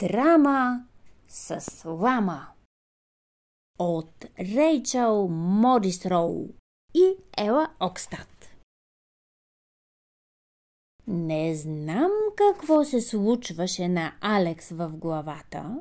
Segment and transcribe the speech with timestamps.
[0.00, 0.84] Драма
[1.28, 2.46] с лама
[3.78, 6.48] от Рейчел Морис Роу
[6.94, 8.48] и Ела Окстад.
[11.06, 15.76] Не знам какво се случваше на Алекс в главата,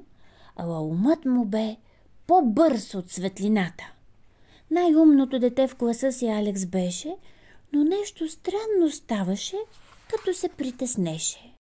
[0.55, 1.77] ала умът му бе
[2.27, 3.93] по-бърз от светлината.
[4.71, 7.17] Най-умното дете в класа си Алекс беше,
[7.73, 9.57] но нещо странно ставаше,
[10.09, 11.55] като се притеснеше.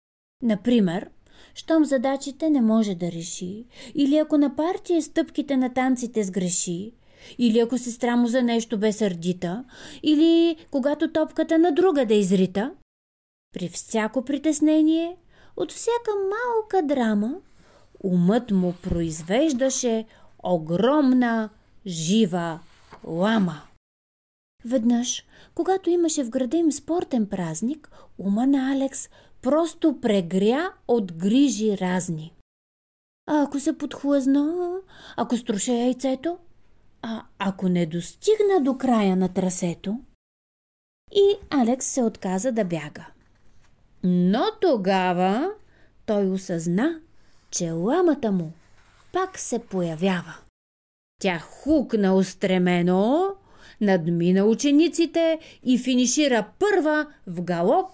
[0.43, 1.11] Например,
[1.57, 6.93] щом задачите не може да реши, или ако на партия стъпките на танците сгреши,
[7.39, 9.65] или ако сестра му за нещо бе сърдита,
[10.03, 12.73] или когато топката на друга да изрита.
[13.55, 15.17] При всяко притеснение,
[15.57, 17.35] от всяка малка драма,
[18.05, 20.05] умът му произвеждаше
[20.43, 21.49] огромна
[21.87, 22.61] жива
[23.05, 23.63] лама.
[24.65, 29.09] Веднъж, когато имаше в града им спортен празник, ума на Алекс
[29.47, 32.35] просто прегря от грижи разни.
[33.27, 34.77] А ако се подхлъзна,
[35.17, 36.39] ако струша яйцето,
[37.03, 40.01] а ако не достигна до края на трасето?
[41.13, 43.07] И Алекс се отказа да бяга.
[44.05, 45.51] Но тогава
[46.07, 47.01] той осъзна,
[47.51, 48.53] че ламата му
[49.13, 50.35] пак се появява.
[51.21, 53.35] Тя хукна устремено,
[53.81, 57.87] надмина учениците и финишира първа в галоп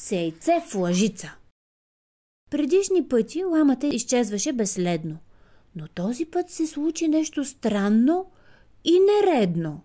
[0.00, 1.36] с яйце в лъжица.
[2.50, 5.18] Предишни пъти ламата изчезваше безследно,
[5.76, 8.30] но този път се случи нещо странно
[8.84, 9.82] и нередно.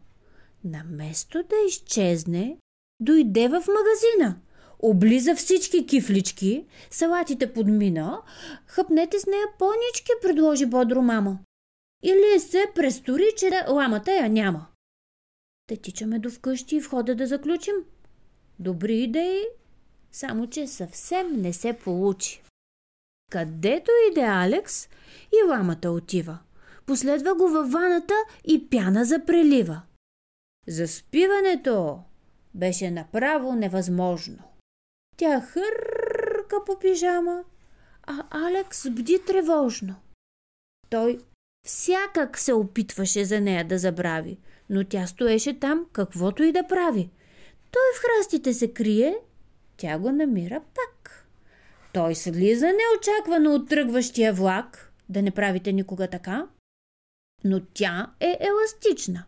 [0.63, 2.57] Наместо да изчезне,
[2.99, 4.41] дойде в магазина.
[4.79, 8.21] Облиза всички кифлички, салатите подмина,
[8.65, 11.39] хъпнете с нея понички, предложи бодро мама.
[12.03, 14.67] Или се престори, че ламата я няма.
[15.69, 17.75] Да тичаме до вкъщи и входа да заключим.
[18.59, 19.41] Добри идеи,
[20.15, 22.43] само че съвсем не се получи.
[23.31, 24.87] Където иде Алекс,
[25.31, 26.39] и ламата отива.
[26.85, 28.13] Последва го във ваната
[28.47, 29.81] и пяна запрелива.
[30.67, 31.99] Заспиването
[32.53, 34.37] беше направо невъзможно.
[35.17, 37.43] Тя хърка по пижама,
[38.03, 39.95] а Алекс бди тревожно.
[40.89, 41.19] Той
[41.67, 44.39] всякак се опитваше за нея да забрави,
[44.69, 47.09] но тя стоеше там, каквото и да прави.
[47.71, 49.15] Той в храстите се крие,
[49.77, 51.27] тя го намира пак.
[51.93, 56.47] Той слиза неочаквано от тръгващия влак, да не правите никога така,
[57.43, 59.23] но тя е еластична.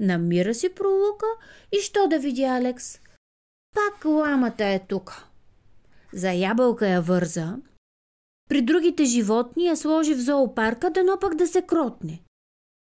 [0.00, 1.26] Намира си пролука
[1.72, 3.00] и що да види Алекс?
[3.74, 5.26] Пак ламата е тук.
[6.12, 7.56] За ябълка я върза.
[8.48, 12.22] При другите животни я сложи в зоопарка, дано пък да се кротне.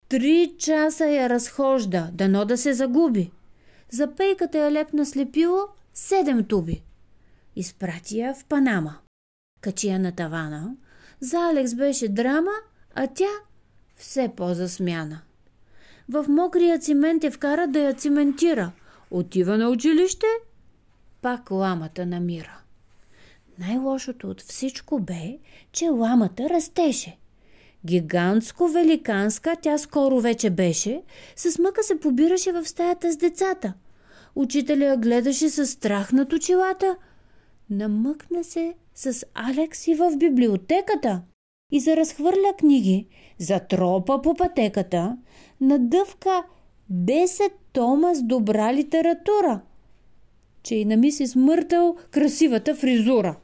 [0.08, 3.30] Три часа я разхожда, дано да се загуби.
[3.90, 6.82] За пейката я лепна слепило седем туби.
[7.56, 8.98] Изпрати я в Панама.
[9.60, 10.76] Качи я на тавана.
[11.20, 12.52] За Алекс беше драма,
[12.94, 13.30] а тя
[13.96, 15.20] все по-засмяна.
[16.08, 18.72] В мокрия цимент я вкара да я циментира.
[19.10, 20.26] Отива на училище,
[21.22, 22.60] пак ламата намира.
[23.58, 25.38] Най-лошото от всичко бе,
[25.72, 27.16] че ламата растеше.
[27.86, 31.02] Гигантско-великанска тя скоро вече беше,
[31.36, 33.72] с мъка се побираше в стаята с децата.
[34.34, 36.96] Учителя гледаше с страх над очилата.
[37.70, 41.22] Намъкна се с Алекс и в библиотеката
[41.72, 43.08] и заразхвърля книги,
[43.38, 45.18] затропа по пътеката,
[45.60, 46.44] надъвка
[46.92, 49.60] 10 тома с добра литература,
[50.62, 53.36] че и на мисис Мъртъл красивата фризура.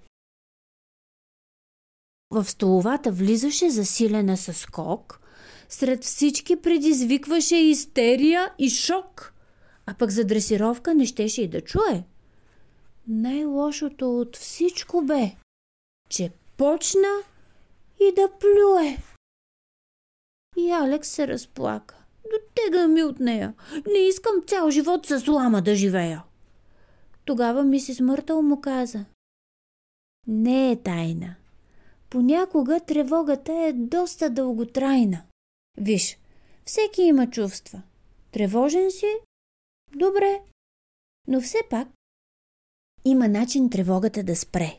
[2.30, 5.20] В столовата влизаше засилена със скок,
[5.68, 9.34] сред всички предизвикваше истерия и шок,
[9.86, 12.04] а пък за дресировка не щеше и да чуе.
[13.08, 15.36] Най-лошото от всичко бе,
[16.08, 17.22] че почна
[18.00, 18.98] и да плюе.
[20.56, 21.96] И Алекс се разплака.
[22.30, 23.54] Дотега ми от нея.
[23.86, 26.24] Не искам цял живот с лама да живея.
[27.24, 29.04] Тогава мисис Мъртъл му каза.
[30.26, 31.34] Не е тайна.
[32.10, 35.22] Понякога тревогата е доста дълготрайна.
[35.78, 36.18] Виж,
[36.64, 37.82] всеки има чувства.
[38.32, 39.14] Тревожен си?
[39.94, 40.42] Добре.
[41.28, 41.88] Но все пак
[43.04, 44.76] има начин тревогата да спре.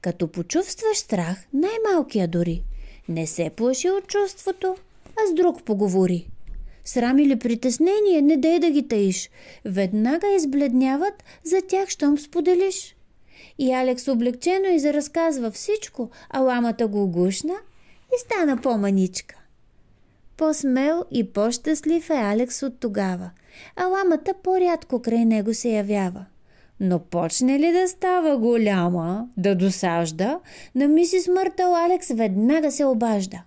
[0.00, 2.62] Като почувстваш страх, най-малкия дори,
[3.08, 4.76] не се плаши от чувството,
[5.16, 6.28] а с друг поговори.
[6.84, 9.30] Срам или притеснение, не дей да ги таиш.
[9.64, 12.96] Веднага избледняват за тях, щом споделиш.
[13.58, 17.54] И Алекс облегчено и заразказва всичко, а ламата го гушна
[18.08, 19.36] и стана по-маничка.
[20.36, 23.30] По-смел и по-щастлив е Алекс от тогава,
[23.76, 26.24] а ламата по-рядко край него се явява.
[26.80, 30.40] Но почне ли да става голяма, да досажда,
[30.74, 33.42] на мисис Мъртъл Алекс веднага се обажда.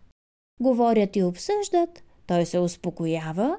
[0.61, 3.57] Говорят и обсъждат, той се успокоява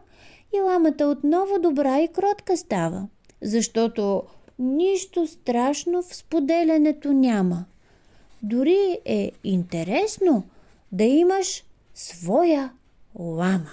[0.56, 3.08] и ламата отново добра и кротка става,
[3.42, 4.22] защото
[4.58, 7.64] нищо страшно в споделянето няма.
[8.42, 10.44] Дори е интересно
[10.92, 11.64] да имаш
[11.94, 12.72] своя
[13.18, 13.70] лама.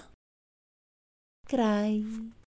[1.50, 2.04] Край.